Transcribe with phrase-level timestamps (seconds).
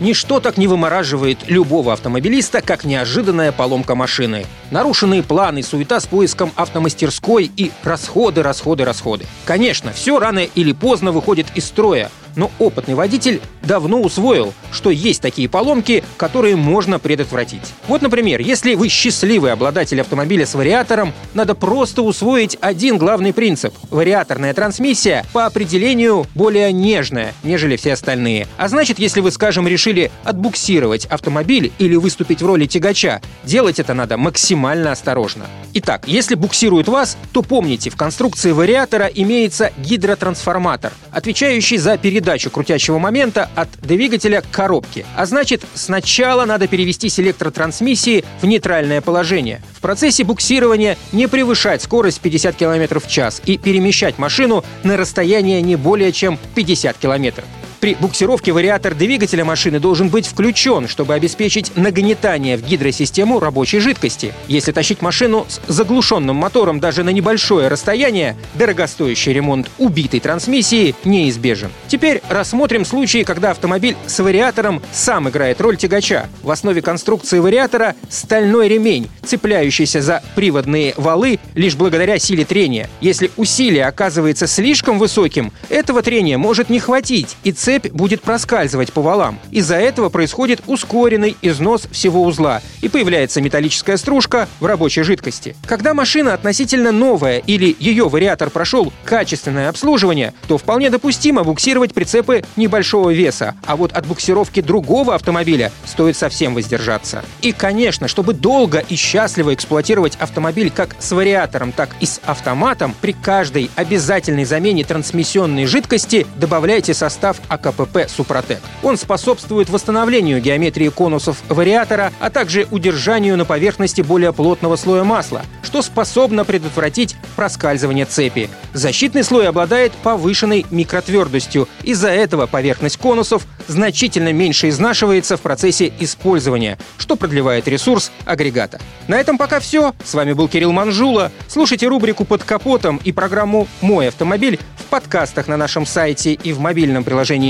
[0.00, 4.46] Ничто так не вымораживает любого автомобилиста, как неожиданная поломка машины.
[4.70, 9.26] Нарушенные планы, суета с поиском автомастерской и расходы, расходы, расходы.
[9.44, 15.20] Конечно, все рано или поздно выходит из строя, но опытный водитель давно усвоил, что есть
[15.20, 17.72] такие поломки, которые можно предотвратить.
[17.88, 23.74] Вот, например, если вы счастливый обладатель автомобиля с вариатором, надо просто усвоить один главный принцип.
[23.90, 28.46] Вариаторная трансмиссия по определению более нежная, нежели все остальные.
[28.56, 33.94] А значит, если вы, скажем, решили отбуксировать автомобиль или выступить в роли тягача, делать это
[33.94, 35.46] надо максимально осторожно.
[35.74, 42.19] Итак, если буксирует вас, то помните, в конструкции вариатора имеется гидротрансформатор, отвечающий за передачу
[42.50, 45.04] крутящего момента от двигателя к коробке.
[45.16, 49.62] А значит, сначала надо перевести селектор трансмиссии в нейтральное положение.
[49.76, 55.62] В процессе буксирования не превышать скорость 50 км в час и перемещать машину на расстояние
[55.62, 57.44] не более чем 50 км.
[57.80, 64.34] При буксировке вариатор двигателя машины должен быть включен, чтобы обеспечить нагнетание в гидросистему рабочей жидкости.
[64.48, 71.70] Если тащить машину с заглушенным мотором даже на небольшое расстояние, дорогостоящий ремонт убитой трансмиссии неизбежен.
[71.88, 76.28] Теперь рассмотрим случаи, когда автомобиль с вариатором сам играет роль тягача.
[76.42, 82.90] В основе конструкции вариатора стальной ремень, цепляющийся за приводные валы лишь благодаря силе трения.
[83.00, 88.92] Если усилие оказывается слишком высоким, этого трения может не хватить, и цель цепь будет проскальзывать
[88.92, 89.38] по валам.
[89.52, 95.54] Из-за этого происходит ускоренный износ всего узла и появляется металлическая стружка в рабочей жидкости.
[95.68, 102.42] Когда машина относительно новая или ее вариатор прошел качественное обслуживание, то вполне допустимо буксировать прицепы
[102.56, 107.22] небольшого веса, а вот от буксировки другого автомобиля стоит совсем воздержаться.
[107.40, 112.96] И, конечно, чтобы долго и счастливо эксплуатировать автомобиль как с вариатором, так и с автоматом,
[113.00, 118.60] при каждой обязательной замене трансмиссионной жидкости добавляйте состав АКПП «Супротек».
[118.82, 125.42] Он способствует восстановлению геометрии конусов вариатора, а также удержанию на поверхности более плотного слоя масла,
[125.62, 128.50] что способно предотвратить проскальзывание цепи.
[128.72, 131.68] Защитный слой обладает повышенной микротвердостью.
[131.82, 138.80] Из-за этого поверхность конусов значительно меньше изнашивается в процессе использования, что продлевает ресурс агрегата.
[139.08, 139.94] На этом пока все.
[140.04, 141.30] С вами был Кирилл Манжула.
[141.48, 146.60] Слушайте рубрику «Под капотом» и программу «Мой автомобиль» в подкастах на нашем сайте и в
[146.60, 147.49] мобильном приложении